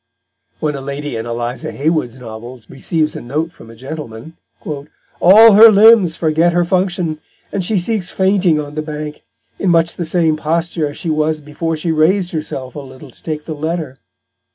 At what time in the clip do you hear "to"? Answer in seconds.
13.11-13.21